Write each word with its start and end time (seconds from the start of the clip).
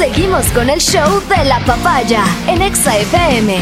Seguimos 0.00 0.46
con 0.52 0.70
el 0.70 0.80
show 0.80 1.20
de 1.28 1.44
la 1.44 1.60
papaya 1.66 2.24
en 2.46 2.62
Exa 2.62 2.96
FM. 2.96 3.58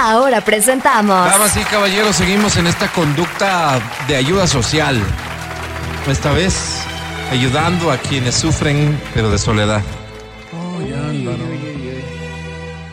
Ahora 0.00 0.40
presentamos. 0.40 1.30
Damas 1.30 1.54
y 1.58 1.60
caballeros, 1.64 2.16
seguimos 2.16 2.56
en 2.56 2.66
esta 2.66 2.90
conducta 2.90 3.78
de 4.08 4.16
ayuda 4.16 4.46
social. 4.46 4.98
Esta 6.08 6.32
vez 6.32 6.78
ayudando 7.30 7.90
a 7.90 7.98
quienes 7.98 8.36
sufren, 8.36 8.98
pero 9.12 9.28
de 9.28 9.36
soledad. 9.36 9.82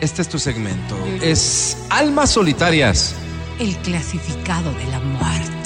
Este 0.02 0.20
es 0.20 0.28
tu 0.28 0.38
segmento. 0.38 0.94
Es 1.22 1.78
Almas 1.88 2.32
Solitarias. 2.32 3.14
El 3.58 3.74
clasificado 3.78 4.70
de 4.74 4.84
la 4.88 5.00
muerte. 5.00 5.62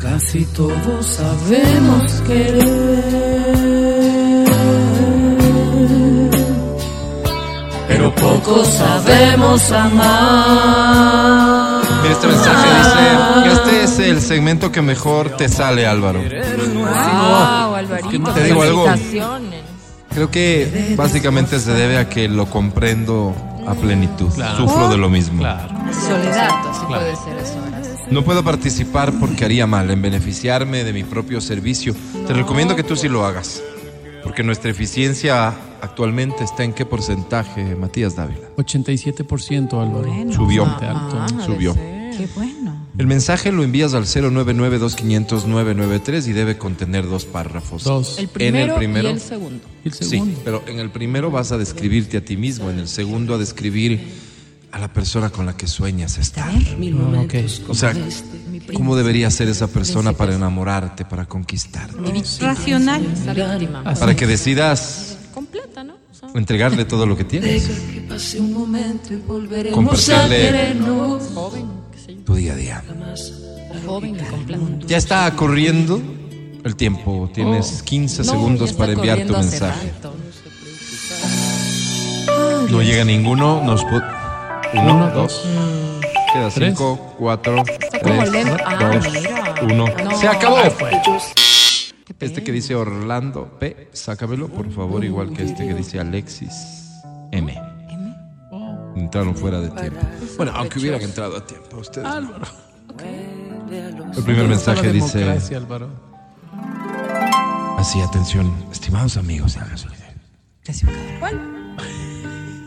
Casi 0.00 0.46
todos 0.46 1.06
sabemos 1.06 2.22
querer, 2.26 3.99
pocos 8.30 8.68
sabemos 8.68 9.72
amar. 9.72 11.10
Este 12.10 12.26
mensaje 12.26 12.68
dice, 12.78 13.52
este 13.52 13.82
es 13.84 13.98
el 13.98 14.20
segmento 14.20 14.72
que 14.72 14.82
mejor 14.82 15.36
te 15.36 15.48
sale, 15.48 15.86
Álvaro. 15.86 16.20
Wow, 16.20 17.74
Alvarito. 17.74 18.32
Te 18.32 18.44
digo 18.44 18.62
algo. 18.62 18.86
Creo 20.12 20.30
que 20.30 20.94
básicamente 20.96 21.60
se 21.60 21.72
debe 21.72 21.98
a 21.98 22.08
que 22.08 22.28
lo 22.28 22.46
comprendo 22.46 23.34
a 23.66 23.74
plenitud. 23.74 24.30
Sufro 24.56 24.88
de 24.88 24.96
lo 24.96 25.08
mismo. 25.08 25.42
Soledad, 25.42 26.50
así 26.70 26.86
puede 26.86 27.16
ser 27.16 27.36
eso. 27.38 27.58
No 28.10 28.24
puedo 28.24 28.42
participar 28.42 29.12
porque 29.20 29.44
haría 29.44 29.68
mal 29.68 29.88
en 29.90 30.02
beneficiarme 30.02 30.82
de 30.82 30.92
mi 30.92 31.04
propio 31.04 31.40
servicio. 31.40 31.94
Te 32.26 32.32
recomiendo 32.32 32.74
que 32.74 32.82
tú 32.82 32.96
sí 32.96 33.08
lo 33.08 33.24
hagas. 33.24 33.62
Porque 34.24 34.42
nuestra 34.42 34.70
eficiencia 34.70 35.54
actualmente 35.82 36.42
está 36.44 36.64
en 36.64 36.72
qué 36.72 36.86
porcentaje, 36.86 37.74
Matías 37.76 38.16
Dávila. 38.16 38.48
87% 38.56 39.72
Álvaro. 39.80 40.08
Bueno. 40.08 40.32
Subió. 40.32 40.64
Alto. 40.64 40.86
Ah, 40.88 41.26
debe 41.30 41.44
Subió. 41.44 41.74
Qué 41.74 42.26
bueno. 42.34 42.70
El 42.98 43.06
mensaje 43.06 43.52
lo 43.52 43.62
envías 43.62 43.94
al 43.94 44.04
099-2500-993 44.04 46.28
y 46.28 46.32
debe 46.32 46.58
contener 46.58 47.08
dos 47.08 47.24
párrafos. 47.24 47.84
Dos. 47.84 48.18
El 48.18 48.24
En 48.24 48.30
primero, 48.30 48.72
el 48.74 48.78
primero. 48.78 49.08
y 49.08 49.12
el 49.12 49.20
segundo. 49.20 49.60
Sí, 49.90 50.36
pero 50.44 50.62
en 50.66 50.78
el 50.78 50.90
primero 50.90 51.30
vas 51.30 51.52
a 51.52 51.58
describirte 51.58 52.16
a 52.18 52.24
ti 52.24 52.36
mismo, 52.36 52.70
en 52.70 52.78
el 52.78 52.88
segundo 52.88 53.34
a 53.34 53.38
describir 53.38 54.00
a 54.72 54.78
la 54.78 54.92
persona 54.92 55.30
con 55.30 55.46
la 55.46 55.56
que 55.56 55.66
sueñas 55.66 56.18
estar. 56.18 56.48
Ah, 56.50 57.20
ok. 57.22 57.34
O 57.68 57.74
sea, 57.74 57.94
¿cómo 58.74 58.96
debería 58.96 59.30
ser 59.30 59.48
esa 59.48 59.68
persona 59.68 60.12
para 60.12 60.34
enamorarte, 60.34 61.04
para 61.04 61.26
conquistarte? 61.26 61.96
Racional. 62.40 63.02
Para 63.98 64.14
que 64.14 64.26
decidas 64.26 65.16
entregarle 66.34 66.84
todo 66.84 67.06
lo 67.06 67.16
que 67.16 67.24
tienes, 67.24 67.64
Que 67.68 68.00
pase 68.02 68.40
un 68.40 68.52
momento 68.52 69.12
y 69.12 69.16
volveremos 69.16 69.72
a 70.10 70.18
Compartirle. 70.22 70.74
joven, 71.34 71.66
tu 72.24 72.34
día 72.34 72.52
a 72.52 72.56
día. 72.56 72.84
Joven. 73.86 74.16
Ya 74.86 74.96
está 74.96 75.34
corriendo 75.34 76.00
el 76.64 76.76
tiempo, 76.76 77.30
tienes 77.32 77.82
15 77.82 78.22
Oh. 78.22 78.24
No, 78.24 78.30
segundos 78.32 78.72
para 78.74 78.92
enviar 78.92 79.26
tu 79.26 79.32
mensaje. 79.32 79.92
No 82.70 82.82
llega 82.82 83.04
ninguno, 83.04 83.62
nos 83.64 83.82
Uno, 83.82 84.94
Uno, 84.94 85.10
dos. 85.10 85.42
Queda 86.32 86.48
Tres. 86.50 86.68
cinco, 86.68 87.14
cuatro, 87.18 87.64
tres. 87.90 88.30
Ah, 88.64 88.92
dos, 88.94 89.06
uno. 89.62 89.86
No. 90.04 90.16
Se 90.16 90.28
acabó. 90.28 90.58
Qué 92.18 92.26
Este 92.26 92.42
que 92.42 92.52
dice 92.52 92.74
Orlando 92.74 93.56
P, 93.58 93.88
sácamelo, 93.92 94.48
por 94.48 94.70
favor, 94.72 95.04
igual 95.04 95.32
que 95.32 95.44
este 95.44 95.66
que 95.66 95.74
dice 95.74 96.00
Alexis 96.00 96.52
M. 97.30 97.56
Entraron 98.96 99.36
fuera 99.36 99.60
de 99.60 99.70
tiempo. 99.70 100.00
Bueno, 100.36 100.52
aunque 100.54 100.78
hubieran 100.80 101.00
entrado 101.00 101.36
a 101.36 101.46
tiempo, 101.46 101.78
ustedes. 101.78 102.06
no. 102.06 102.12
Álvaro. 102.12 102.46
El 104.16 104.24
primer 104.24 104.48
mensaje 104.48 104.92
dice 104.92 105.24
Álvaro. 105.54 105.88
así, 107.78 108.00
atención, 108.00 108.52
estimados 108.72 109.16
amigos. 109.16 109.56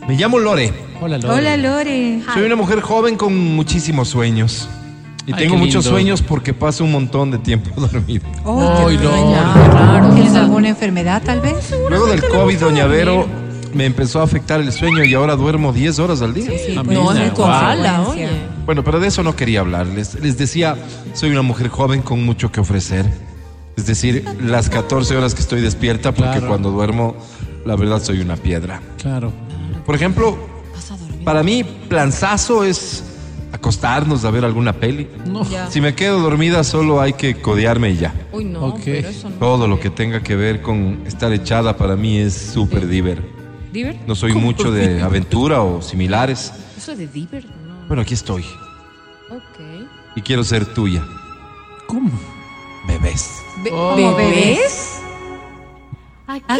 Me 0.07 0.15
llamo 0.15 0.39
Lore. 0.39 0.73
Hola, 1.01 1.17
Lore. 1.17 1.33
Hola, 1.35 1.57
Lore. 1.57 2.23
Soy 2.33 2.43
una 2.43 2.55
mujer 2.55 2.81
joven 2.81 3.17
con 3.17 3.35
muchísimos 3.55 4.07
sueños. 4.07 4.69
Y 5.25 5.31
Ay, 5.33 5.39
tengo 5.43 5.55
muchos 5.55 5.85
lindo. 5.85 5.89
sueños 5.89 6.21
porque 6.21 6.53
paso 6.53 6.83
un 6.83 6.91
montón 6.91 7.31
de 7.31 7.37
tiempo 7.37 7.69
dormido. 7.79 8.25
Ay, 8.45 8.97
Lore. 8.97 10.13
¿Tienes 10.15 10.35
alguna 10.35 10.69
enfermedad, 10.69 11.21
tal 11.23 11.39
vez? 11.39 11.73
Luego 11.89 12.07
del 12.07 12.23
COVID, 12.27 12.59
Doña 12.59 12.85
Vero 12.87 13.25
me 13.73 13.85
empezó 13.85 14.19
a 14.19 14.23
afectar 14.23 14.59
el 14.59 14.71
sueño 14.71 15.03
y 15.03 15.13
ahora 15.13 15.35
duermo 15.35 15.71
10 15.73 15.97
horas 15.99 16.21
al 16.21 16.33
día. 16.33 16.49
Ah, 16.77 16.83
No, 16.85 17.11
mira, 17.11 17.25
es 17.27 17.39
mala, 17.39 18.01
oye. 18.07 18.27
Bueno, 18.65 18.83
pero 18.83 18.99
de 18.99 19.07
eso 19.07 19.23
no 19.23 19.35
quería 19.35 19.61
hablarles. 19.61 20.15
Les 20.21 20.37
decía, 20.37 20.75
soy 21.13 21.31
una 21.31 21.41
mujer 21.41 21.69
joven 21.69 22.01
con 22.01 22.23
mucho 22.23 22.51
que 22.51 22.59
ofrecer. 22.59 23.05
Es 23.75 23.87
decir, 23.87 24.23
las 24.43 24.69
14 24.69 25.15
horas 25.17 25.33
que 25.33 25.41
estoy 25.41 25.61
despierta 25.61 26.11
porque 26.11 26.33
Claro. 26.33 26.47
cuando 26.47 26.69
duermo, 26.69 27.15
la 27.65 27.75
verdad 27.75 28.01
soy 28.03 28.19
una 28.19 28.35
piedra. 28.35 28.81
Claro. 29.01 29.31
Por 29.85 29.95
ejemplo, 29.95 30.37
para 31.23 31.41
mí, 31.41 31.63
planzazo 31.89 32.63
es 32.63 33.03
acostarnos 33.63 34.25
a 34.25 34.29
ver 34.31 34.43
alguna 34.43 34.73
peli. 34.73 35.07
No. 35.25 35.49
Ya. 35.49 35.71
Si 35.71 35.79
me 35.79 35.95
quedo 35.95 36.19
dormida, 36.19 36.65
solo 36.65 36.99
hay 36.99 37.13
que 37.13 37.35
codearme 37.41 37.91
y 37.91 37.97
ya. 37.97 38.13
Uy, 38.33 38.43
no, 38.43 38.65
Ok. 38.65 38.81
pero 38.83 39.07
eso 39.07 39.29
no. 39.29 39.35
Todo 39.37 39.69
lo 39.69 39.79
que 39.79 39.89
tenga 39.89 40.21
que 40.21 40.35
ver 40.35 40.61
con 40.61 41.01
estar 41.07 41.31
echada 41.31 41.77
para 41.77 41.95
mí 41.95 42.17
es 42.17 42.33
súper 42.33 42.87
diver. 42.87 43.23
¿Diver? 43.71 43.97
No 44.05 44.15
soy 44.15 44.33
mucho 44.33 44.69
de 44.69 45.01
aventura 45.09 45.61
o 45.61 45.81
similares. 45.81 46.51
Eso 46.77 46.91
es 46.91 46.97
de 46.97 47.07
Diver, 47.07 47.45
no. 47.45 47.87
Bueno, 47.87 48.01
aquí 48.01 48.13
estoy 48.13 48.43
Ok. 49.31 49.87
y 50.17 50.21
quiero 50.21 50.43
ser 50.43 50.65
tuya. 50.65 51.01
¿Cómo? 51.87 52.11
Bebés. 52.85 53.29
Be- 53.63 53.71
Oh. 53.71 53.95
¿Bebés? 53.95 54.99
¿A 56.27 56.37
quién? 56.39 56.59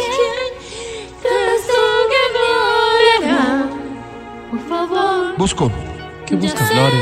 Busco. 5.36 5.70
¿Qué 6.26 6.36
buscas, 6.36 6.74
Lore? 6.74 6.96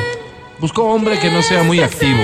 Busco 0.61 0.85
hombre 0.85 1.19
que 1.19 1.31
no 1.31 1.43
sea 1.43 1.63
muy 1.63 1.81
activo. 1.81 2.19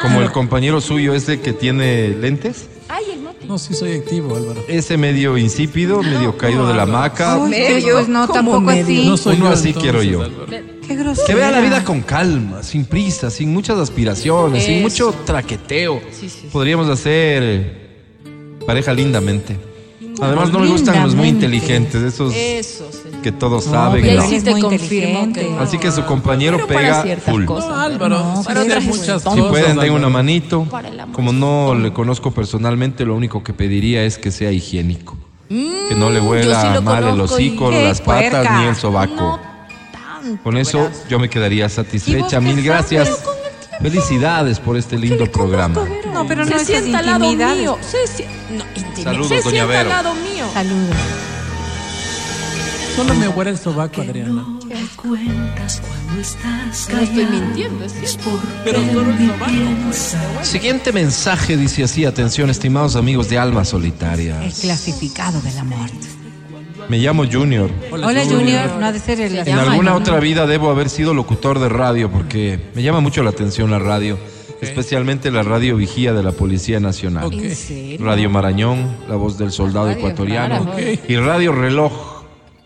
Como 0.00 0.20
el 0.20 0.32
compañero 0.32 0.80
suyo 0.80 1.14
ese 1.14 1.40
que 1.40 1.52
tiene 1.52 2.08
lentes. 2.08 2.68
Ay, 2.88 3.04
el 3.12 3.20
mote. 3.20 3.46
No, 3.46 3.58
sí 3.58 3.74
soy 3.74 3.92
activo, 3.94 4.36
Álvaro. 4.36 4.62
Ese 4.68 4.96
medio 4.96 5.38
insípido, 5.38 6.02
medio 6.02 6.36
caído 6.36 6.66
de 6.66 6.74
la 6.74 6.82
hamaca. 6.82 7.38
Medio. 7.38 7.94
Pues 7.94 8.08
no, 8.08 8.28
tampoco 8.28 8.70
así. 8.70 9.06
No 9.06 9.16
soy 9.16 9.36
Uno 9.36 9.46
yo, 9.46 9.52
así 9.52 9.68
entonces, 9.68 9.82
quiero 9.92 10.02
yo. 10.02 10.22
Álvaro. 10.22 10.46
Qué 10.86 10.96
grosero. 10.96 11.26
Que 11.26 11.34
vea 11.34 11.50
la 11.50 11.60
vida 11.60 11.84
con 11.84 12.00
calma, 12.02 12.62
sin 12.62 12.84
prisa, 12.84 13.30
sin 13.30 13.52
muchas 13.52 13.78
aspiraciones, 13.78 14.64
sin 14.64 14.74
Eso. 14.74 14.82
mucho 14.82 15.14
traqueteo. 15.24 16.00
Sí, 16.10 16.28
sí, 16.28 16.40
sí. 16.42 16.48
Podríamos 16.52 16.88
hacer 16.88 17.80
pareja 18.66 18.92
lindamente. 18.92 19.56
Además, 20.20 20.52
no 20.52 20.58
me 20.60 20.68
gustan 20.68 21.02
los 21.02 21.14
muy 21.14 21.28
inteligentes, 21.28 22.02
esos 22.02 22.34
Eso, 22.34 22.88
sí. 22.92 23.08
Que 23.22 23.32
todos 23.32 23.66
No, 23.66 23.72
saben. 23.72 24.04
Y 24.04 24.08
ahí 24.08 24.14
pero- 24.16 24.22
¿no? 24.24 24.28
sí 24.28 24.40
te 24.42 24.50
muy 24.50 24.60
confirmo 24.60 24.84
inteligente. 25.20 25.40
que 25.40 25.50
no. 25.50 25.60
Así 25.60 25.78
que 25.78 25.90
su 25.92 26.04
compañero 26.04 26.56
Pero 26.58 26.68
para 26.68 26.80
pega 26.80 27.02
ciertas 27.02 27.32
full. 27.32 27.44
cosas. 27.46 27.70
No, 27.70 27.80
Álvaro. 27.80 28.18
No, 28.18 28.42
para 28.44 28.60
muchas 28.80 29.22
Si 29.22 29.28
cosas. 29.28 29.44
pueden, 29.48 29.76
den 29.78 29.92
una 29.92 30.08
manito. 30.08 30.64
Para. 30.64 30.90
Como 31.12 31.32
no 31.32 31.74
le 31.74 31.92
conozco 31.92 32.30
personalmente, 32.32 33.04
lo 33.06 33.14
único 33.14 33.42
que 33.42 33.52
pediría 33.54 34.04
es 34.04 34.18
que 34.18 34.30
sea 34.30 34.50
higiénico. 34.52 35.16
que 35.48 35.94
no 35.94 36.08
le 36.10 36.20
huela 36.20 36.76
sí 36.78 36.82
mal 36.82 37.04
el 37.04 37.20
hocico, 37.20 37.68
¡Qué 37.70 37.84
las 37.84 38.00
patas 38.00 38.30
puerca! 38.30 38.58
ni 38.58 38.64
el 38.68 38.76
sobaco. 38.76 39.38
No 40.24 40.38
Con 40.42 40.56
eso 40.56 40.78
verás. 40.84 41.04
yo 41.10 41.18
me 41.18 41.28
quedaría 41.28 41.68
satisfecha. 41.68 42.40
Mil 42.40 42.62
gracias. 42.62 43.10
Felicidades 43.80 44.60
por 44.60 44.76
este 44.76 44.96
lindo 44.96 45.26
programa. 45.30 45.84
No, 46.14 46.26
pero 46.26 46.44
no 46.46 46.58
se 46.58 46.64
sienta 46.64 47.00
al 47.00 47.06
lado 47.06 47.18
mío. 47.34 47.76
Se, 47.82 48.06
si- 48.06 48.24
no, 48.56 48.64
intimidad. 48.76 49.02
Saludos, 49.12 49.28
se 49.28 49.34
doña 49.42 49.50
sienta 49.50 49.66
Vero. 49.66 49.80
al 49.80 49.88
lado 50.04 50.14
mío. 50.14 50.44
Saludos. 50.54 50.96
Solo 52.96 53.14
me 53.14 53.28
huele 53.28 53.50
el 53.52 53.58
sobaco, 53.58 54.02
Adriana. 54.02 54.44
Te 54.68 54.74
cuentas 54.96 55.80
cuando 55.80 56.20
estás 56.20 56.88
No 56.92 57.00
estoy 57.00 57.26
mintiendo, 57.26 57.84
es. 57.84 58.18
Pero 58.64 58.78
solo 58.92 59.10
el 59.10 59.94
sobaco. 59.94 60.44
Siguiente 60.44 60.92
mensaje 60.92 61.56
dice 61.56 61.84
así, 61.84 62.04
atención 62.04 62.50
estimados 62.50 62.96
amigos 62.96 63.28
de 63.30 63.38
Almas 63.38 63.68
El 63.68 63.70
Solitarias. 63.72 64.60
clasificado 64.60 65.40
de 65.40 65.52
la 65.52 65.64
muerte. 65.64 66.06
Me 66.88 66.98
llamo 66.98 67.24
Junior. 67.30 67.70
Hola, 67.90 68.24
Junior. 68.24 68.70
No 68.78 68.86
ha 68.86 68.92
de 68.92 68.98
ser 68.98 69.20
el 69.20 69.38
En 69.38 69.44
llama 69.44 69.62
alguna 69.62 69.92
Junior. 69.92 70.02
otra 70.08 70.20
vida 70.20 70.46
debo 70.46 70.70
haber 70.70 70.90
sido 70.90 71.14
locutor 71.14 71.58
de 71.60 71.68
radio 71.70 72.10
porque 72.10 72.60
me 72.74 72.82
llama 72.82 73.00
mucho 73.00 73.22
la 73.22 73.30
atención 73.30 73.70
la 73.70 73.78
radio, 73.78 74.18
especialmente 74.60 75.30
la 75.30 75.42
radio 75.42 75.76
vigía 75.76 76.12
de 76.12 76.22
la 76.22 76.32
Policía 76.32 76.78
Nacional. 76.80 77.24
Ok. 77.26 77.32
¿En 77.34 77.56
serio? 77.56 78.04
Radio 78.04 78.28
Marañón, 78.28 78.96
La 79.08 79.16
Voz 79.16 79.38
del 79.38 79.50
Soldado 79.52 79.86
Radio 79.86 79.98
Ecuatoriano 79.98 80.58
rara, 80.66 80.70
Ok. 80.72 80.80
y 81.08 81.16
Radio 81.16 81.52
Reloj. 81.52 82.11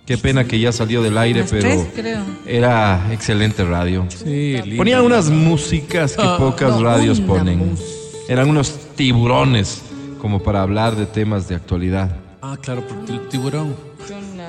Qué 0.07 0.17
pena 0.17 0.45
que 0.45 0.59
ya 0.61 0.71
salió 0.71 1.03
del 1.03 1.19
aire, 1.19 1.41
Las 1.41 1.51
pero 1.51 1.63
tres, 1.69 1.87
creo. 1.95 2.23
era 2.47 3.09
excelente 3.13 3.65
radio. 3.65 4.07
Sí, 4.09 4.57
lindo. 4.63 4.77
Ponían 4.77 5.01
unas 5.05 5.29
músicas 5.31 6.13
que 6.15 6.23
Ah, 6.23 6.37
pocas 6.39 6.71
no, 6.77 6.85
radios 6.85 7.21
ponen. 7.21 7.71
música. 7.71 7.89
Eran 8.29 8.49
unos 8.49 8.73
tiburones 8.95 9.83
como 10.21 10.43
para 10.43 10.63
hablar 10.63 10.95
de 10.95 11.07
temas 11.07 11.49
de 11.49 11.57
actualidad. 11.57 12.17
Ah, 12.41 12.57
claro, 12.61 12.85
porque 12.87 13.13
el 13.15 13.29
tiburón. 13.29 13.75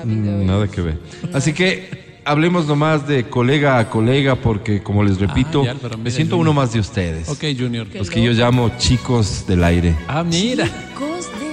Mm, 0.04 0.46
Nada 0.46 0.68
que 0.68 0.80
ver. 0.80 0.98
Así 1.32 1.52
que 1.52 2.20
hablemos 2.24 2.66
nomás 2.66 3.08
de 3.08 3.28
colega 3.28 3.78
a 3.78 3.90
colega 3.90 4.36
porque, 4.36 4.80
como 4.80 5.02
les 5.02 5.18
repito, 5.18 5.64
me 5.64 6.10
siento 6.12 6.36
Junior. 6.36 6.50
uno 6.50 6.52
más 6.52 6.72
de 6.72 6.78
ustedes. 6.78 7.28
Ok, 7.28 7.44
Junior. 7.58 7.88
Los 7.92 8.08
que 8.10 8.22
yo 8.22 8.30
llamo 8.30 8.70
chicos 8.78 9.44
del 9.48 9.64
aire. 9.64 9.96
Ah, 10.06 10.22
mira. 10.22 10.66
Chicos 10.66 11.26
del 11.32 11.42
aire. 11.42 11.47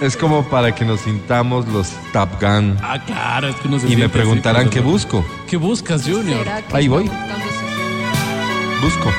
Es 0.00 0.16
como 0.16 0.42
para 0.44 0.74
que 0.74 0.84
nos 0.84 1.00
sintamos 1.00 1.68
los 1.68 1.90
Top 2.12 2.30
Gun. 2.40 2.78
Ah, 2.82 2.98
claro, 3.04 3.48
es 3.48 3.56
que 3.56 3.68
uno 3.68 3.78
se 3.78 3.86
Y 3.86 3.90
me 3.90 3.96
siente 3.96 4.08
preguntarán 4.08 4.62
así, 4.62 4.70
qué 4.70 4.80
busco. 4.80 5.24
¿Qué 5.46 5.58
buscas, 5.58 6.04
Junior? 6.04 6.38
¿Será 6.38 6.62
que 6.62 6.76
Ahí 6.76 6.88
voy. 6.88 7.04
buscando 7.04 7.30
Busco. 8.82 9.10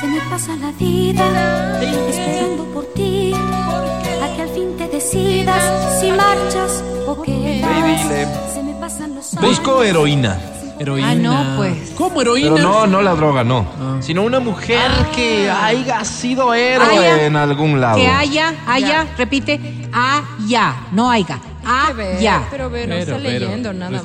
Se 0.00 0.06
me 0.08 0.20
pasa 0.28 0.56
la 0.56 0.72
vida 0.72 1.80
esperando 2.08 2.64
por 2.74 2.86
ti, 2.92 3.32
a 3.34 4.34
que 4.34 4.42
al 4.42 4.48
fin 4.48 4.76
te 4.76 4.88
decidas 4.88 6.00
si 6.00 6.10
marchas 6.10 6.82
o 7.06 7.22
quedas. 7.22 8.52
Se 8.52 8.62
me 8.64 8.74
pasan 8.80 9.14
los 9.14 9.32
años. 9.36 9.48
Busco 9.48 9.84
heroína. 9.84 10.40
Heroína. 10.82 11.10
Ah, 11.10 11.14
no, 11.14 11.56
pues. 11.56 11.92
¿Cómo 11.96 12.20
heroína? 12.20 12.54
Pero 12.54 12.68
no, 12.68 12.86
no 12.86 13.02
la 13.02 13.14
droga, 13.14 13.44
no. 13.44 13.66
Sino 14.00 14.22
una 14.22 14.40
mujer 14.40 14.90
que 15.14 15.50
haya 15.50 16.04
sido 16.04 16.52
héroe 16.54 16.98
Haya. 16.98 17.26
en 17.26 17.36
algún 17.36 17.80
lado. 17.80 17.96
Que 17.98 18.06
haya, 18.08 18.54
haya, 18.66 19.06
repite, 19.16 19.60
haya, 19.92 20.74
no 20.92 21.10
haya, 21.10 21.38
ver, 21.96 22.16
haya. 22.16 22.42
Pero 22.50 22.70
Pero, 22.70 22.94
está 22.94 23.18
leyendo 23.18 23.72
nada 23.72 23.90
más. 23.90 24.02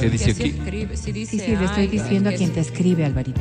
¿Qué 0.00 0.10
dice 0.10 0.30
aquí? 0.30 0.56
sí 0.94 1.12
dice, 1.12 1.32
Sí, 1.32 1.38
sí, 1.40 1.56
le 1.56 1.64
estoy 1.64 1.82
ay, 1.82 1.88
diciendo 1.88 2.30
a 2.30 2.32
quien 2.32 2.48
sí. 2.50 2.54
te 2.54 2.60
escribe, 2.60 3.04
Alvarito. 3.04 3.40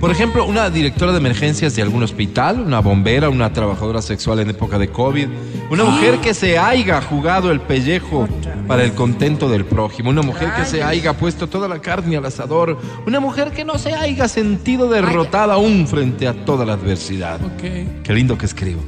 Por 0.00 0.10
ejemplo, 0.10 0.44
una 0.44 0.68
directora 0.68 1.12
de 1.12 1.18
emergencias 1.18 1.74
de 1.74 1.82
algún 1.82 2.02
hospital, 2.02 2.60
una 2.60 2.80
bombera, 2.80 3.30
una 3.30 3.52
trabajadora 3.52 4.02
sexual 4.02 4.40
en 4.40 4.50
época 4.50 4.78
de 4.78 4.88
COVID, 4.88 5.26
una 5.70 5.84
mujer 5.84 6.18
que 6.18 6.34
se 6.34 6.58
haya 6.58 7.00
jugado 7.00 7.50
el 7.50 7.60
pellejo 7.60 8.28
para 8.66 8.84
el 8.84 8.92
contento 8.94 9.48
del 9.48 9.64
prójimo, 9.64 10.10
una 10.10 10.22
mujer 10.22 10.52
que 10.56 10.64
se 10.64 10.82
haya 10.82 11.14
puesto 11.14 11.48
toda 11.48 11.68
la 11.68 11.80
carne 11.80 12.16
al 12.16 12.26
asador, 12.26 12.78
una 13.06 13.20
mujer 13.20 13.52
que 13.52 13.64
no 13.64 13.78
se 13.78 13.92
haya 13.92 14.28
sentido 14.28 14.88
derrotada 14.88 15.54
aún 15.54 15.86
frente 15.86 16.26
a 16.26 16.44
toda 16.44 16.64
la 16.64 16.74
adversidad. 16.74 17.40
Qué 17.58 18.12
lindo 18.12 18.36
que 18.36 18.46
escribo. 18.46 18.82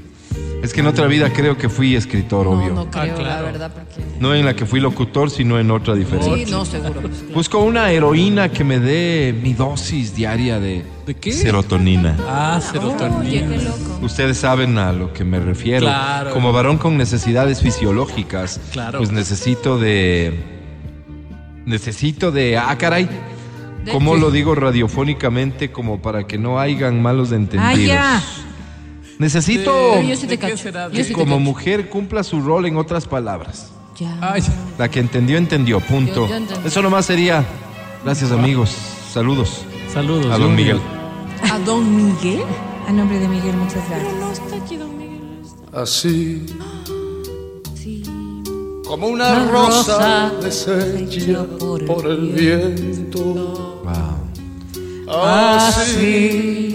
Es 0.62 0.72
que 0.72 0.81
en 0.81 0.87
otra 0.88 1.06
vida 1.06 1.32
creo 1.32 1.56
que 1.56 1.69
fui 1.69 1.94
escritor, 1.94 2.44
No, 2.46 2.52
obvio. 2.52 2.75
no 2.75 2.90
creo, 2.90 3.06
la 3.06 3.14
claro. 3.14 3.44
verdad, 3.46 3.72
porque... 3.72 4.02
No 4.19 4.34
en 4.34 4.44
la 4.44 4.56
que 4.56 4.66
fui 4.66 4.81
locutor, 4.81 5.31
sino 5.31 5.58
en 5.60 5.70
otra 5.70 5.94
diferente. 5.94 6.44
Sí, 6.46 6.50
no, 6.50 6.64
seguro. 6.64 7.00
Busco 7.32 7.58
una 7.60 7.93
heroína 7.93 8.50
que 8.50 8.64
me 8.64 8.81
dé 8.81 9.32
mi 9.40 9.55
dosis 9.55 10.16
diaria 10.16 10.58
de, 10.58 10.84
¿De 11.06 11.14
qué? 11.14 11.32
serotonina. 11.32 12.16
Ah, 12.26 12.60
serotonina. 12.60 13.56
loco. 13.56 14.00
Ustedes 14.02 14.38
saben 14.38 14.78
a 14.78 14.93
lo 14.93 15.12
que 15.12 15.22
me 15.25 15.38
refiero. 15.38 15.87
Claro. 15.87 16.32
Como 16.32 16.52
varón 16.52 16.76
con 16.78 16.96
necesidades 16.99 17.61
fisiológicas, 17.62 18.61
Claro. 18.72 18.99
pues 18.99 19.12
necesito 19.12 19.78
de... 19.78 20.43
Necesito 21.66 22.32
de... 22.32 22.56
Ah, 22.58 22.76
caray. 22.78 23.08
¿De 23.84 23.93
¿Cómo 23.93 24.16
lo 24.16 24.31
digo 24.31 24.54
radiofónicamente 24.56 25.70
como 25.70 26.02
para 26.02 26.26
que 26.26 26.37
no 26.38 26.58
hayan 26.58 27.00
malos 27.00 27.31
entendidos? 27.31 27.96
Ah, 27.96 28.20
ya. 28.20 28.22
Necesito 29.19 29.73
Pero 29.94 30.03
yo 30.09 30.15
sí 30.17 30.23
¿De 30.26 30.37
te 30.37 30.38
qué 30.38 30.50
cacho. 30.53 30.62
será? 30.62 30.85
Yo 30.87 30.93
que 30.93 31.03
sí 31.05 31.09
te 31.09 31.15
como 31.15 31.32
cacho. 31.37 31.41
mujer 31.41 31.88
cumpla 31.91 32.23
su 32.23 32.41
rol 32.41 32.67
en 32.67 32.76
otras 32.76 33.06
palabras. 33.06 33.70
Ya. 33.99 34.17
Ay, 34.20 34.43
La 34.79 34.88
que 34.88 35.00
entendió, 35.00 35.37
entendió. 35.38 35.81
Punto. 35.81 36.29
Yo- 36.29 36.38
yo. 36.38 36.56
Eso 36.65 36.82
nomás 36.82 37.06
sería. 37.06 37.44
Gracias, 38.05 38.31
amigos. 38.31 38.70
Saludos. 39.12 39.65
saludos. 39.93 40.26
A 40.32 40.38
don. 40.38 40.55
Miguel. 40.55 40.81
¿A 41.53 41.59
Don 41.61 41.97
Miguel? 41.97 42.43
A 42.87 42.93
nombre 42.93 43.19
de 43.19 43.26
Miguel, 43.29 43.56
muchas 43.56 43.88
gracias. 43.88 44.12
No 44.20 44.31
está 44.32 44.56
aquí 44.65 44.76
Don 44.76 44.97
Miguel. 44.97 45.21
Así 45.73 46.47
Sí. 47.75 48.03
como 48.87 49.09
una 49.09 49.47
rosa 49.49 50.32
deshecha 50.43 51.44
por 51.87 52.06
el 52.06 52.32
viento. 52.32 53.82
Wow. 53.85 55.11
Así 55.11 56.68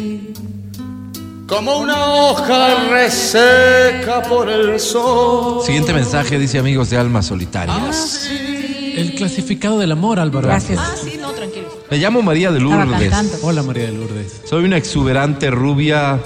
como 1.53 1.77
una 1.77 2.05
hoja 2.05 2.89
reseca 2.89 4.23
por 4.27 4.50
el 4.50 4.79
sol. 4.79 5.63
Siguiente 5.63 5.94
mensaje 5.94 6.39
dice 6.39 6.57
amigos 6.57 6.89
de 6.89 6.97
almas 6.97 7.27
solitarias. 7.27 8.27
El 8.31 9.13
clasificado 9.13 9.77
del 9.77 9.91
amor, 9.91 10.19
Álvaro. 10.19 10.47
Gracias. 10.47 10.79
Ah, 10.81 10.95
sí, 10.95 11.17
no, 11.21 11.31
tranquilo. 11.31 11.67
Me 11.91 11.97
llamo 11.97 12.23
María 12.23 12.51
de 12.51 12.59
Lourdes. 12.59 13.39
Hola, 13.44 13.61
María 13.61 13.85
de 13.85 13.91
Lourdes. 13.91 14.41
Soy 14.45 14.63
una 14.63 14.77
exuberante 14.77 15.51
rubia 15.51 16.19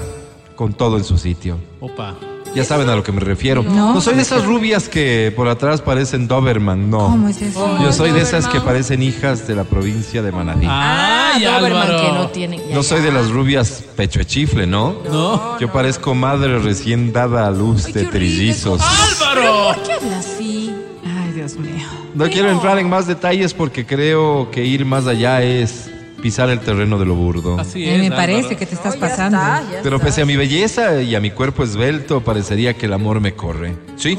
con 0.56 0.72
todo 0.72 0.96
en 0.96 1.04
su 1.04 1.18
sitio. 1.18 1.58
Opa. 1.80 2.16
Ya 2.54 2.64
saben 2.64 2.88
a 2.88 2.96
lo 2.96 3.02
que 3.02 3.12
me 3.12 3.20
refiero. 3.20 3.62
No. 3.62 3.94
No 3.94 4.00
soy 4.00 4.14
de 4.14 4.22
esas 4.22 4.44
rubias 4.44 4.88
que 4.88 5.32
por 5.36 5.48
atrás 5.48 5.80
parecen 5.82 6.26
Doberman, 6.26 6.90
no. 6.90 6.98
¿Cómo 6.98 7.28
es 7.28 7.40
eso? 7.42 7.78
Yo 7.80 7.92
soy 7.92 8.10
de 8.10 8.20
esas 8.22 8.44
que 8.46 8.58
Doberman. 8.58 8.66
parecen 8.66 9.02
hijas 9.02 9.46
de 9.46 9.54
la 9.54 9.64
provincia 9.64 10.22
de 10.22 10.32
Manabí. 10.32 10.66
Ay, 10.68 11.44
Doberman 11.44 11.82
Álvaro. 11.82 12.00
que 12.00 12.12
no 12.12 12.28
tienen. 12.28 12.60
ya, 12.68 12.74
No 12.74 12.82
soy 12.82 12.98
ya. 12.98 13.04
de 13.06 13.12
las 13.12 13.30
rubias 13.30 13.84
pecho 13.96 14.18
de 14.20 14.24
chifle, 14.26 14.66
¿no? 14.66 14.96
No. 15.10 15.58
Yo 15.60 15.70
parezco 15.72 16.14
madre 16.14 16.58
recién 16.58 17.12
dada 17.12 17.46
a 17.46 17.50
luz 17.50 17.86
Ay, 17.86 17.92
de 17.92 18.04
trillizos. 18.06 18.80
¡Álvaro! 18.82 19.74
¿Por 19.74 19.82
qué 19.84 19.92
habla 19.92 20.18
así? 20.18 20.72
Ay, 21.04 21.32
Dios 21.34 21.54
mío. 21.56 21.86
No 22.14 22.24
quiero 22.28 22.50
entrar 22.50 22.78
en 22.78 22.88
más 22.88 23.06
detalles 23.06 23.54
porque 23.54 23.86
creo 23.86 24.50
que 24.50 24.64
ir 24.64 24.84
más 24.84 25.06
allá 25.06 25.42
es 25.42 25.90
pisar 26.22 26.50
el 26.50 26.60
terreno 26.60 26.98
de 26.98 27.06
lo 27.06 27.14
burdo. 27.14 27.58
Así 27.58 27.84
Eh, 27.84 27.94
es. 27.96 28.00
me 28.00 28.10
parece 28.10 28.38
Álvaro. 28.40 28.56
que 28.58 28.66
te 28.66 28.74
estás 28.74 28.94
No, 28.96 29.00
ya 29.00 29.08
pasando. 29.08 29.38
está, 29.38 29.62
ya 29.72 29.80
Pero 29.82 29.96
está. 29.96 30.06
pese 30.06 30.22
a 30.22 30.26
mi 30.26 30.36
belleza 30.36 31.00
y 31.02 31.14
a 31.14 31.20
mi 31.20 31.30
cuerpo 31.30 31.62
esbelto, 31.64 32.20
parecería 32.22 32.74
que 32.74 32.86
el 32.86 32.92
amor 32.92 33.20
me 33.20 33.34
corre. 33.34 33.74
¿Sí? 33.96 34.18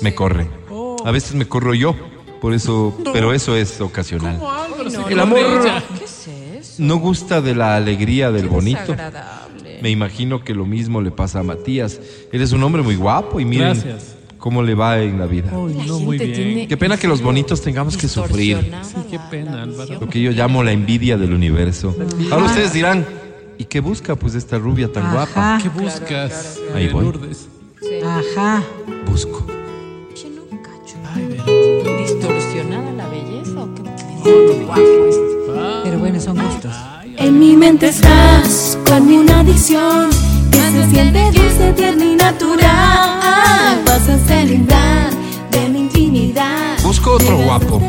Me 0.00 0.14
corre. 0.14 0.46
A 1.04 1.10
veces 1.10 1.34
me 1.34 1.46
corro 1.46 1.74
yo, 1.74 1.94
por 2.40 2.54
eso, 2.54 2.96
pero 3.12 3.32
eso 3.34 3.56
es 3.56 3.80
ocasional. 3.80 4.36
Álvaro, 4.36 4.88
se 4.90 5.12
El 5.12 5.20
amor. 5.20 5.38
¿Qué 5.98 6.04
es 6.04 6.28
eso? 6.28 6.74
no 6.78 6.96
gusta 6.96 7.40
de 7.42 7.54
la 7.54 7.76
alegría 7.76 8.30
del 8.32 8.48
bonito. 8.48 8.80
Desagradable. 8.80 9.78
Me 9.82 9.90
imagino 9.90 10.42
que 10.42 10.54
lo 10.54 10.64
mismo 10.64 11.02
le 11.02 11.10
pasa 11.10 11.40
a 11.40 11.42
Matías. 11.42 12.00
Él 12.32 12.40
es 12.40 12.52
un 12.52 12.62
hombre 12.62 12.82
muy 12.82 12.96
guapo 12.96 13.38
y 13.38 13.44
miren 13.44 13.74
Gracias. 13.74 14.16
Cómo 14.44 14.62
le 14.62 14.74
va 14.74 15.00
en 15.00 15.18
la 15.18 15.24
vida. 15.24 15.50
La 15.50 15.84
no, 15.86 16.00
muy 16.00 16.18
bien. 16.18 16.68
Qué 16.68 16.76
pena 16.76 16.98
que 16.98 17.08
los 17.08 17.22
bonitos 17.22 17.62
tengamos 17.62 17.96
que 17.96 18.08
sufrir. 18.08 18.58
Sí, 18.82 18.96
qué 19.10 19.18
pena, 19.30 19.62
Álvaro. 19.62 19.98
Lo 19.98 20.06
que 20.06 20.20
yo 20.20 20.32
llamo 20.32 20.62
la 20.62 20.72
envidia 20.72 21.16
del 21.16 21.32
universo. 21.32 21.96
Ahora 22.30 22.44
ustedes 22.44 22.74
dirán, 22.74 23.06
¿y 23.56 23.64
qué 23.64 23.80
busca 23.80 24.16
pues 24.16 24.34
esta 24.34 24.58
rubia 24.58 24.92
tan 24.92 25.10
guapa? 25.14 25.54
Ajá. 25.54 25.62
¿Qué 25.62 25.70
buscas? 25.70 26.60
Ahí 26.74 26.88
de 26.88 26.92
voy. 26.92 27.04
Lourdes. 27.04 27.48
Sí. 27.80 27.88
Ajá. 28.04 28.62
Busco. 29.06 29.46
Che, 30.12 30.28
no 30.28 30.42
cacho. 30.60 30.96
Ay, 31.14 31.24
Vero. 31.24 31.98
¿Distorsionada 32.02 32.92
la 32.92 33.08
belleza 33.08 33.62
o 33.62 33.74
qué? 33.74 33.82
Qué 34.24 34.64
guapo 34.66 35.06
es. 35.08 35.16
Pero 35.84 35.98
bueno, 35.98 36.20
son 36.20 36.36
gustos. 36.36 36.74
En 37.16 37.38
mi 37.38 37.56
mente 37.56 37.88
estás 37.88 38.78
como 38.86 39.20
una 39.20 39.40
adicción 39.40 40.33
que 40.54 40.70
se 40.70 40.90
siente 40.90 41.30
dulce, 41.32 41.72
tierna 41.72 42.04
y 42.04 42.16
natural. 42.16 43.82
Vas 43.86 44.08
a 44.08 44.18
celebrar 44.26 45.10
de 45.50 45.68
mi 45.68 45.80
intimidad. 45.80 46.76
Busco 46.82 47.12
otro 47.12 47.36
guapo. 47.38 47.80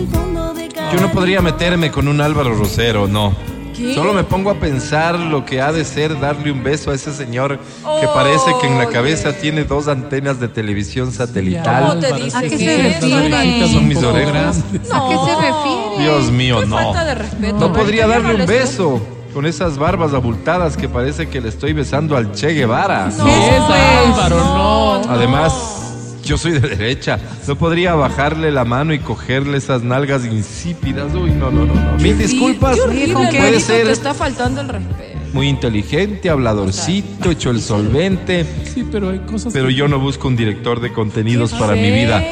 Yo 0.93 1.01
no 1.01 1.11
podría 1.11 1.41
meterme 1.41 1.91
con 1.91 2.07
un 2.07 2.21
Álvaro 2.21 2.55
Rosero, 2.55 3.07
no. 3.07 3.33
¿Qué? 3.75 3.93
Solo 3.93 4.13
me 4.13 4.23
pongo 4.23 4.49
a 4.51 4.55
pensar 4.55 5.19
lo 5.19 5.43
que 5.43 5.59
ha 5.61 5.73
de 5.73 5.83
ser 5.83 6.17
darle 6.21 6.49
un 6.49 6.63
beso 6.63 6.91
a 6.91 6.95
ese 6.95 7.11
señor 7.11 7.59
que 7.99 8.07
parece 8.07 8.51
que 8.61 8.67
en 8.67 8.77
la 8.77 8.87
cabeza 8.87 9.33
tiene 9.33 9.65
dos 9.65 9.89
antenas 9.89 10.39
de 10.39 10.47
televisión 10.47 11.07
¿Cómo 11.07 11.17
satelital. 11.17 11.99
te 11.99 12.05
Álvaro, 12.07 12.23
dice 12.23 12.37
¿A 12.37 12.41
qué 12.41 12.57
se 12.57 12.77
refiere? 12.83 13.67
Son 13.73 13.87
mis 13.89 13.97
orejas. 14.01 14.31
grandes. 14.71 14.91
¿A 14.93 15.09
qué 15.09 15.15
se 15.15 15.35
refiere? 15.35 16.03
Dios 16.03 16.31
mío, 16.31 16.59
Qué 16.61 16.65
no. 16.67 16.77
falta 16.77 17.03
de 17.05 17.15
respeto. 17.15 17.41
No 17.41 17.65
Alvarito, 17.65 17.73
podría 17.73 18.07
darle 18.07 18.35
un 18.35 18.45
beso 18.45 19.01
con 19.35 19.45
esas 19.45 19.77
barbas 19.77 20.13
abultadas 20.13 20.77
que 20.77 20.87
parece 20.87 21.27
que 21.27 21.41
le 21.41 21.49
estoy 21.49 21.73
besando 21.73 22.15
al 22.15 22.31
Che 22.31 22.53
Guevara. 22.53 23.09
¿Qué 23.09 23.57
es, 23.57 23.61
Álvaro? 24.07 24.37
No. 24.37 25.01
Además, 25.09 26.21
yo 26.23 26.37
soy 26.37 26.53
de 26.53 26.61
derecha. 26.61 27.19
No 27.45 27.57
podría 27.57 27.95
bajarle 27.95 28.49
la 28.49 28.63
mano 28.63 28.93
y 28.93 28.99
cogerle 28.99 29.57
esas 29.57 29.83
nalgas 29.83 30.23
insípidas. 30.23 31.13
Uy, 31.13 31.31
no, 31.31 31.51
no, 31.51 31.65
no. 31.65 31.73
no. 31.73 31.97
Mil 31.97 32.17
disculpas. 32.17 32.77
Qué 32.77 32.81
horrible. 32.83 33.27
Puede 33.37 33.59
ser 33.59 33.87
Te 33.87 33.91
está 33.91 34.13
faltando 34.13 34.61
el 34.61 34.69
respeto. 34.69 35.19
Muy 35.35 35.49
inteligente, 35.49 36.29
habladorcito, 36.29 37.29
hecho 37.29 37.51
el 37.51 37.61
solvente. 37.61 38.45
Sí, 38.73 38.87
pero 38.89 39.09
hay 39.09 39.19
cosas. 39.19 39.51
Pero 39.51 39.67
que- 39.67 39.73
yo 39.75 39.89
no 39.89 39.99
busco 39.99 40.29
un 40.29 40.37
director 40.37 40.79
de 40.79 40.93
contenidos 40.93 41.51
para 41.53 41.73
mi 41.75 41.91
vida. 41.91 42.23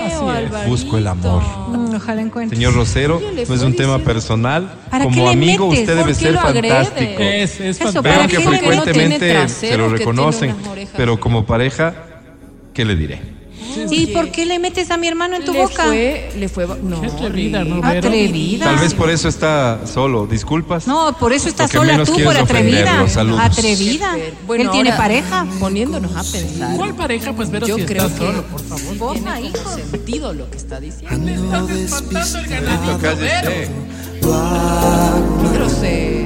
Busco 0.67 0.97
el 0.97 1.07
amor. 1.07 1.43
Mm, 1.67 1.95
ojalá 1.95 2.21
encuentres. 2.21 2.57
Señor 2.57 2.73
Rosero, 2.75 3.21
no 3.21 3.53
es 3.55 3.61
un 3.61 3.75
tema 3.75 3.99
personal. 3.99 4.73
¿Para 4.89 5.03
qué 5.03 5.09
Como 5.09 5.29
amigo, 5.29 5.67
metes? 5.67 5.81
usted 5.81 5.97
¿Por 5.97 6.03
debe 6.05 6.13
ser 6.17 6.35
fantástico. 6.35 7.21
Es, 7.21 7.59
es 7.59 7.75
Eso, 7.81 7.91
fantástico. 7.91 8.03
¿para 8.03 8.17
Veo 8.19 8.27
que 8.27 8.39
frecuentemente 8.47 9.49
se 9.49 9.77
lo 9.77 9.89
reconocen, 9.89 10.55
pero 10.95 11.13
así? 11.13 11.21
como 11.21 11.45
pareja, 11.45 11.93
¿qué 12.73 12.85
le 12.85 12.95
diré? 12.95 13.21
¿Y 13.89 14.07
por 14.07 14.29
qué 14.31 14.45
le 14.45 14.59
metes 14.59 14.91
a 14.91 14.97
mi 14.97 15.07
hermano 15.07 15.35
en 15.35 15.45
tu 15.45 15.53
le 15.53 15.61
boca? 15.61 15.85
Fue, 15.85 16.31
le 16.37 16.49
fue. 16.49 16.67
No, 16.81 16.97
atrevida, 16.97 17.63
¿no? 17.63 17.85
Atrevida. 17.85 18.65
Tal 18.65 18.77
vez 18.77 18.93
por 18.93 19.09
eso 19.09 19.27
está 19.27 19.85
solo. 19.85 20.27
Disculpas. 20.27 20.87
No, 20.87 21.15
por 21.17 21.33
eso 21.33 21.49
Porque 21.55 21.77
sola 21.77 22.03
tú, 22.05 22.17
por 22.23 22.35
atrevida. 22.35 23.05
Atrevida. 23.39 24.15
Bueno, 24.45 24.65
Él 24.65 24.71
tiene 24.71 24.91
ahora, 24.91 25.01
pareja. 25.03 25.47
Poniéndonos 25.59 26.11
a 26.15 26.23
pensar. 26.23 26.75
¿Cuál 26.77 26.95
pareja? 26.95 27.33
Pues 27.33 27.49
Vero, 27.49 27.67
Yo 27.67 27.77
si 27.77 27.85
creo 27.85 28.05
estás 28.05 28.19
que 28.19 28.25
solo, 28.25 28.43
por 28.43 28.61
favor. 28.61 28.97
Vos, 28.97 29.13
tiene 29.13 29.41
hijo. 29.41 29.75
sentido 29.75 30.33
lo 30.33 30.49
que 30.49 30.57
está 30.57 30.79
diciendo. 30.79 31.29
Estás 31.29 31.69
espantando 31.69 32.39
el 32.39 32.47
ganadito, 32.47 33.17
Vero. 33.17 33.93
Cállese. 35.53 36.22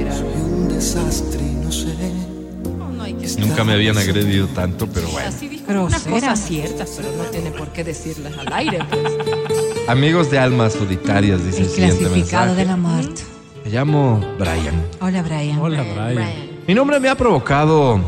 Nunca 3.58 3.72
me 3.72 3.74
habían 3.74 3.98
agredido 3.98 4.46
tanto, 4.48 4.86
pero 4.86 5.08
bueno. 5.08 5.28
Así 5.28 5.48
dijo 5.48 5.64
unas 5.68 6.04
Grosera. 6.06 6.28
cosas 6.32 6.46
ciertas, 6.46 6.94
pero 6.96 7.08
no 7.16 7.24
tiene 7.24 7.50
por 7.50 7.72
qué 7.72 7.82
decirlas 7.82 8.38
al 8.38 8.52
aire, 8.52 8.78
pues. 8.88 9.88
Amigos 9.88 10.30
de 10.30 10.38
almas 10.38 10.74
solitarias, 10.74 11.44
dice 11.44 11.58
El 11.58 11.64
el 11.64 11.70
siguiente 11.70 11.98
clasificado 12.04 12.46
mensaje. 12.54 12.60
de 12.60 12.64
la 12.66 12.76
muerte. 12.76 13.22
Me 13.64 13.70
llamo 13.72 14.24
Brian. 14.38 14.86
Hola, 15.00 15.22
Brian. 15.22 15.58
Hola, 15.58 15.82
Brian. 15.82 16.30
Mi 16.68 16.74
nombre 16.74 17.00
me 17.00 17.08
ha 17.08 17.16
provocado 17.16 18.00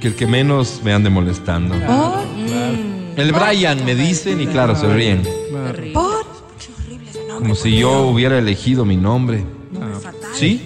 que 0.00 0.08
el 0.08 0.14
que 0.14 0.26
menos 0.26 0.80
me 0.82 0.94
ande 0.94 1.10
molestando. 1.10 1.74
¿Por? 1.74 2.24
El 3.16 3.30
Brian 3.32 3.84
me 3.84 3.94
dicen 3.94 4.40
y 4.40 4.46
claro, 4.46 4.74
se 4.74 4.90
ríen. 4.90 5.22
Claro. 5.50 5.82
¿Por? 5.92 6.24
Como 7.40 7.54
si 7.54 7.76
yo 7.76 8.06
hubiera 8.06 8.38
elegido 8.38 8.86
mi 8.86 8.96
nombre. 8.96 9.44
¿Sí? 10.32 10.62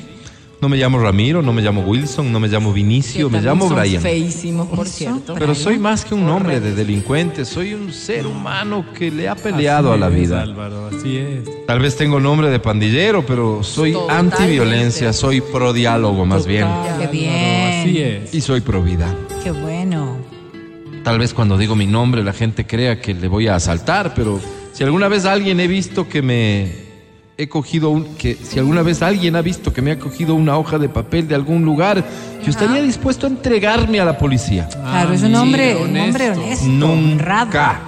No 0.61 0.69
me 0.69 0.77
llamo 0.77 0.99
Ramiro, 0.99 1.41
no 1.41 1.53
me 1.53 1.63
llamo 1.63 1.83
Wilson, 1.83 2.33
no 2.33 2.41
me 2.41 2.49
llamo 2.49 2.73
Vinicio, 2.73 3.31
me 3.31 3.41
llamo 3.41 3.69
son 3.69 3.77
Brian. 3.79 4.03
Feísimos, 4.03 4.67
por 4.67 4.89
cierto. 4.89 5.35
Pero 5.39 5.55
soy 5.55 5.79
más 5.79 6.05
que 6.05 6.15
un 6.15 6.27
nombre 6.27 6.59
de 6.59 6.75
delincuente, 6.75 7.45
soy 7.45 7.75
un 7.75 7.93
ser 7.93 8.27
humano 8.27 8.85
que 8.93 9.09
le 9.13 9.29
ha 9.29 9.37
peleado 9.37 9.93
a 9.93 9.97
la 9.97 10.07
Así 10.07 10.17
es, 10.17 10.21
vida. 10.23 10.43
Álvaro, 10.43 10.87
así 10.89 11.17
es. 11.17 11.67
Tal 11.67 11.79
vez 11.79 11.97
tengo 11.97 12.19
nombre 12.19 12.51
de 12.51 12.59
pandillero, 12.59 13.25
pero 13.25 13.63
soy 13.63 13.97
antiviolencia, 14.09 15.13
soy 15.13 15.41
pro 15.41 15.73
diálogo 15.73 16.27
más 16.27 16.45
bien. 16.45 16.67
Qué 16.67 17.05
Así 17.05 17.93
bien. 17.93 18.23
es. 18.25 18.35
Y 18.35 18.41
soy 18.41 18.61
pro 18.61 18.83
vida. 18.83 19.15
Qué 19.45 19.53
bueno. 19.53 20.17
Tal 21.05 21.21
vez 21.21 21.35
cuando 21.35 21.57
digo 21.57 21.77
mi 21.77 21.87
nombre 21.87 22.25
la 22.25 22.33
gente 22.33 22.67
crea 22.67 23.01
que 23.01 23.15
le 23.15 23.29
voy 23.29 23.47
a 23.47 23.55
asaltar, 23.55 24.13
pero 24.13 24.41
si 24.73 24.83
alguna 24.83 25.07
vez 25.07 25.25
alguien 25.25 25.61
he 25.61 25.69
visto 25.69 26.09
que 26.09 26.21
me 26.21 26.88
he 27.41 27.49
cogido 27.49 27.91
un 27.91 28.17
que 28.17 28.35
si 28.35 28.59
alguna 28.59 28.83
vez 28.83 29.01
alguien 29.01 29.37
ha 29.37 29.43
visto 29.43 29.73
que 29.73 29.81
me 29.81 29.93
ha 29.93 29.99
cogido 29.99 30.35
una 30.35 30.59
hoja 30.59 30.77
de 30.77 30.89
papel 30.89 31.29
de 31.29 31.37
algún 31.37 31.65
lugar, 31.65 32.05
yo 32.43 32.51
estaría 32.51 32.83
dispuesto 32.83 33.27
a 33.27 33.31
entregarme 33.31 34.01
a 34.01 34.05
la 34.05 34.19
policía. 34.19 34.69
Claro, 34.69 35.13
es 35.13 35.23
un 35.23 35.29
mira, 35.29 35.43
hombre, 35.43 35.77
un 35.77 35.97
hombre 35.97 36.31
honesto. 36.33 36.67
honrado. 36.67 37.47
Nunca. 37.47 37.81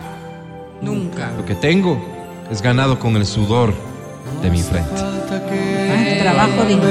Nunca. 0.81 1.33
Lo 1.37 1.45
que 1.45 1.57
tengo 1.57 2.01
es 2.49 2.63
ganado 2.63 3.01
con 3.01 3.17
el 3.17 3.27
sudor 3.27 3.75
de 4.41 4.51
mi 4.51 4.63
frente. 4.63 4.89
Ah, 5.03 6.19
Trabajo 6.23 6.65
digno. 6.69 6.85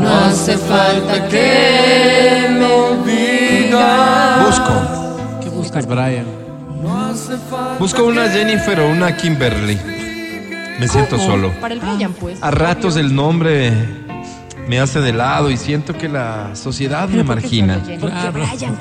No 0.00 0.14
hace 0.24 0.56
falta 0.56 1.28
que 1.28 2.46
me 2.50 3.12
digas. 3.12 4.46
Busco, 4.46 4.72
¿Qué 5.42 5.48
buscas, 5.50 5.86
Brian? 5.86 6.47
Busco 7.78 8.04
una 8.04 8.28
Jennifer 8.28 8.80
o 8.80 8.88
una 8.90 9.16
Kimberly. 9.16 9.78
Me 10.78 10.86
siento 10.86 11.18
solo. 11.18 11.52
Para 11.60 11.74
el 11.74 11.80
Brian, 11.80 12.12
pues. 12.12 12.42
A 12.42 12.50
ratos 12.50 12.96
el 12.96 13.14
nombre 13.14 13.72
me 14.68 14.78
hace 14.78 15.00
de 15.00 15.12
lado 15.12 15.50
y 15.50 15.56
siento 15.56 15.94
que 15.94 16.08
la 16.08 16.54
sociedad 16.54 17.08
me 17.08 17.24
margina. 17.24 17.82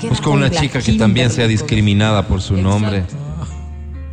Busco 0.09 0.31
una 0.31 0.51
chica 0.51 0.81
que 0.81 0.93
también 0.93 1.31
sea 1.31 1.47
discriminada 1.47 2.27
por 2.27 2.41
su 2.41 2.57
nombre. 2.57 3.05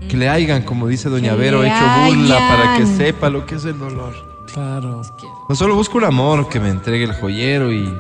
Que 0.09 0.17
le 0.17 0.29
hayan, 0.29 0.63
como 0.63 0.87
dice 0.87 1.09
Doña 1.09 1.35
Vero, 1.35 1.65
hecho 1.65 1.75
burla 2.07 2.39
para 2.39 2.77
que 2.77 2.87
sepa 2.87 3.29
lo 3.29 3.45
que 3.45 3.57
es 3.57 3.65
el 3.65 3.79
dolor. 3.79 4.15
Claro. 4.53 5.03
No 5.49 5.55
solo 5.57 5.75
busco 5.75 5.99
un 5.99 6.05
amor 6.05 6.49
que 6.49 6.61
me 6.61 6.69
entregue 6.69 7.05
el 7.05 7.15
joyero 7.15 7.73
y 7.73 7.93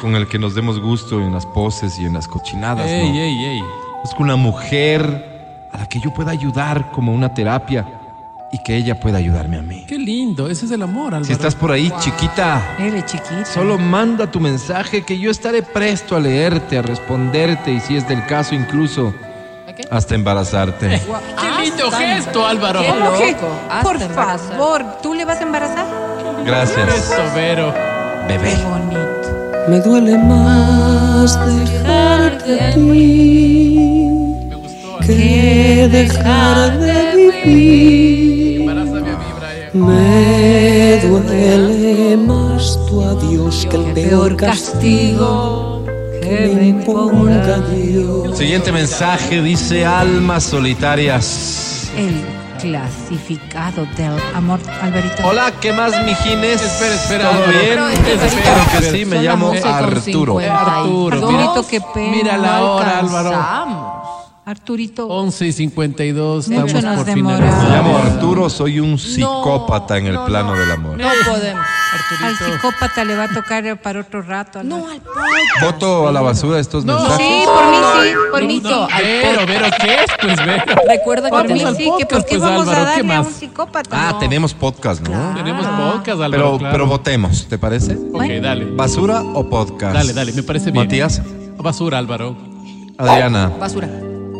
con 0.00 0.14
el 0.14 0.28
que 0.28 0.38
nos 0.38 0.54
demos 0.54 0.78
gusto 0.78 1.20
en 1.20 1.32
las 1.32 1.46
poses 1.46 1.98
y 1.98 2.04
en 2.04 2.14
las 2.14 2.28
cochinadas. 2.28 2.86
ey, 2.86 3.08
no. 3.08 3.18
ey, 3.18 3.44
ey. 3.44 3.62
Busco 4.06 4.22
una 4.22 4.36
mujer 4.36 5.66
a 5.72 5.78
la 5.78 5.86
que 5.88 5.98
yo 5.98 6.14
pueda 6.14 6.30
ayudar 6.30 6.92
como 6.92 7.12
una 7.12 7.34
terapia 7.34 7.84
y 8.52 8.58
que 8.62 8.76
ella 8.76 9.00
pueda 9.00 9.18
ayudarme 9.18 9.56
a 9.58 9.62
mí. 9.62 9.84
Qué 9.88 9.98
lindo. 9.98 10.48
Ese 10.48 10.66
es 10.66 10.70
el 10.70 10.82
amor, 10.82 11.06
Álvaro. 11.06 11.24
Si 11.24 11.32
estás 11.32 11.56
por 11.56 11.72
ahí, 11.72 11.92
chiquita, 11.98 12.76
Eres 12.78 13.04
chiquito. 13.06 13.44
Solo 13.52 13.78
manda 13.78 14.30
tu 14.30 14.38
mensaje 14.38 15.02
que 15.04 15.18
yo 15.18 15.28
estaré 15.32 15.64
presto 15.64 16.14
a 16.14 16.20
leerte, 16.20 16.78
a 16.78 16.82
responderte 16.82 17.72
y 17.72 17.80
si 17.80 17.96
es 17.96 18.06
del 18.06 18.24
caso 18.26 18.54
incluso 18.54 19.12
hasta 19.90 20.14
embarazarte. 20.14 20.88
Qué 21.40 21.64
lindo 21.64 21.90
gesto, 21.90 22.46
Álvaro. 22.46 22.82
Qué 22.82 22.86
¿Cómo 22.86 23.12
que? 23.18 23.32
loco, 23.32 23.48
hasta 23.68 23.82
Por 23.82 24.00
embarazar. 24.02 24.50
favor, 24.56 24.84
¿tú 25.02 25.14
le 25.14 25.24
vas 25.24 25.40
a 25.40 25.42
embarazar? 25.42 25.86
Gracias, 26.44 26.94
Eso, 27.10 27.22
Vero. 27.34 27.74
bebé. 28.28 28.50
Qué 28.54 28.62
bonito. 28.62 29.66
Me 29.68 29.80
duele 29.80 30.16
más 30.16 31.36
dejarte 31.44 32.60
a 32.60 32.72
ti. 32.72 33.85
Que 35.06 35.88
dejar 35.90 36.78
de 36.78 37.42
vivir. 37.44 38.62
Brian. 38.64 39.86
Me 39.86 41.00
duele 41.00 42.16
más 42.16 42.78
tu 42.88 43.02
adiós 43.02 43.66
que 43.70 43.76
el 43.76 43.92
peor 43.92 44.36
castigo 44.36 45.84
que 46.20 46.52
me 46.54 46.66
imponga 46.68 47.58
Dios. 47.58 48.36
Siguiente 48.36 48.72
mensaje 48.72 49.40
dice 49.42 49.86
almas 49.86 50.44
solitarias. 50.44 51.88
El 51.96 52.24
clasificado 52.60 53.86
del 53.96 54.18
amor, 54.34 54.58
Alvarito. 54.82 55.22
Hola, 55.24 55.52
¿qué 55.60 55.72
más, 55.72 55.92
mijines? 56.04 56.60
Espera, 56.62 56.94
espera, 56.94 57.30
¿Todo 57.30 57.46
bien? 57.46 57.78
Espero 58.22 58.64
que 58.72 58.90
sí, 58.90 59.04
me 59.04 59.22
llamo 59.22 59.54
las 59.54 59.62
11 59.62 59.62
con 59.62 59.72
Arturo. 59.72 60.40
52. 60.40 61.12
Arturo, 61.12 61.64
pena. 61.94 62.10
Mira 62.10 62.36
la 62.36 62.64
hora, 62.64 62.98
Álvaro. 62.98 64.05
Arturito. 64.48 65.08
11 65.08 65.44
y 65.48 65.52
52. 65.52 66.48
Mucho 66.48 66.66
Estamos 66.66 66.84
nos 66.84 66.96
por 66.98 67.04
demoramos. 67.06 67.64
Me 67.64 67.68
llamo 67.70 67.98
Arturo, 67.98 68.48
soy 68.48 68.78
un 68.78 68.96
psicópata 68.96 69.98
en 69.98 70.06
el 70.06 70.14
no, 70.14 70.24
plano 70.24 70.54
no. 70.54 70.60
del 70.60 70.70
amor. 70.70 70.96
No 70.96 71.08
podemos. 71.28 71.66
Al 71.66 72.28
Arturito. 72.30 72.54
psicópata 72.54 73.04
le 73.04 73.16
va 73.16 73.24
a 73.24 73.28
tocar 73.34 73.82
para 73.82 74.00
otro 74.02 74.22
rato. 74.22 74.62
No, 74.62 74.86
al 74.88 75.00
podcast. 75.00 75.62
Voto 75.62 76.06
a 76.06 76.12
la 76.12 76.20
basura 76.20 76.60
estos 76.60 76.84
No. 76.84 76.96
mensajes. 76.96 77.26
Sí, 77.26 77.42
por 77.44 77.66
mí 77.70 77.76
sí, 77.76 78.14
por 78.30 78.42
mí 78.44 78.60
sí. 78.62 78.68
No, 78.70 78.84
al 78.84 79.02
Vero, 79.02 79.46
Vero, 79.48 79.66
¿qué 79.80 79.94
es? 79.94 80.10
Pues 80.22 80.36
Vero. 80.46 80.64
Recuerda 80.88 81.24
que 81.28 81.36
Por 81.36 81.48
mí 81.48 81.58
Vamos 81.64 81.64
al 81.66 81.76
tenemos... 81.76 81.76
sí, 81.76 81.84
que 81.84 82.06
podcast, 82.06 82.10
por 82.12 82.24
qué 82.30 82.38
pues, 82.38 82.40
vamos 82.42 82.68
Álvaro, 82.68 82.70
a 82.70 82.84
¿qué 82.94 83.02
darle 83.02 83.14
a 83.16 83.20
un 83.22 83.32
psicópata. 83.34 83.88
Ah, 84.08 84.12
No. 84.12 84.18
tenemos 84.20 84.54
podcast, 84.54 85.08
¿no? 85.08 85.34
Tenemos 85.34 85.66
podcast, 85.66 86.20
Álvaro. 86.22 86.30
Pero, 86.30 86.58
claro. 86.58 86.72
pero 86.72 86.86
votemos, 86.86 87.48
¿te 87.48 87.58
parece? 87.58 87.98
Ok, 88.12 88.22
dale. 88.40 88.64
¿Basura 88.66 89.22
o 89.22 89.48
podcast? 89.50 89.92
Dale, 89.92 90.12
dale, 90.12 90.32
me 90.32 90.44
parece 90.44 90.70
bien. 90.70 90.84
Matías, 90.84 91.20
Basura, 91.58 91.98
Álvaro. 91.98 92.36
Adriana, 92.96 93.48
Basura. 93.58 93.88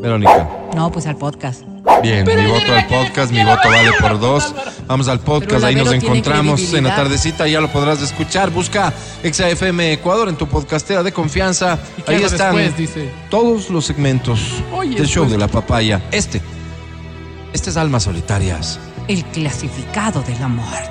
Verónica. 0.07 0.49
No, 0.75 0.91
pues 0.93 1.07
al 1.07 1.17
podcast. 1.17 1.63
Bien, 2.03 2.25
mi 2.27 2.47
voto 2.47 2.73
al 2.75 2.87
podcast, 2.87 3.33
mi 3.33 3.43
voto 3.45 3.69
vale 3.69 3.91
por 4.01 4.21
dos. 4.21 4.55
Vamos 4.87 5.09
al 5.09 5.19
podcast, 5.21 5.65
ahí 5.65 5.75
nos 5.75 5.93
encontramos 5.93 6.73
en 6.75 6.85
la 6.85 6.95
tardecita, 6.95 7.49
ya 7.49 7.61
lo 7.61 7.69
podrás 7.73 8.01
escuchar. 8.03 8.51
Busca 8.51 8.93
XFM 9.25 9.93
Ecuador 9.95 10.29
en 10.29 10.37
tu 10.37 10.47
podcastera 10.47 11.03
de 11.03 11.13
confianza. 11.13 11.79
¿Y 11.99 12.03
qué 12.03 12.15
Ahí 12.17 12.23
están 12.23 12.55
después, 12.55 12.77
dice? 12.77 13.11
todos 13.31 13.71
los 13.71 13.85
segmentos 13.85 14.41
Oye, 14.73 14.97
del 14.97 15.07
show 15.09 15.25
después- 15.25 15.31
de 15.33 15.39
la 15.39 15.49
papaya. 15.49 16.03
Este, 16.13 16.41
este 17.53 17.71
es 17.71 17.77
Almas 17.77 18.05
Solitarias. 18.05 18.79
El 19.09 19.25
clasificado 19.25 20.23
de 20.23 20.39
la 20.39 20.49
muerte. 20.49 20.91